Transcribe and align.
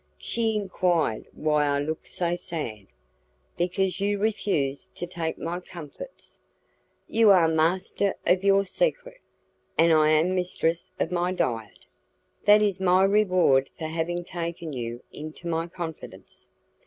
She 0.17 0.55
enquired 0.55 1.27
why 1.31 1.65
I 1.67 1.79
looked 1.79 2.07
so 2.07 2.35
sad. 2.35 2.87
"Because 3.55 3.99
you 3.99 4.17
refuse 4.17 4.87
to 4.95 5.05
take 5.05 5.37
my 5.37 5.59
comfits." 5.59 6.39
"You 7.07 7.29
are 7.29 7.47
master 7.47 8.15
of 8.25 8.43
your 8.43 8.65
secret, 8.65 9.19
and 9.77 9.93
I 9.93 10.09
am 10.09 10.33
mistress 10.33 10.89
of 10.99 11.11
my 11.11 11.31
diet." 11.33 11.85
"That 12.45 12.63
is 12.63 12.79
my 12.81 13.03
reward 13.03 13.69
for 13.77 13.85
having 13.85 14.23
taken 14.25 14.73
you 14.73 15.03
into 15.13 15.47
my 15.47 15.67
confidence." 15.67 16.49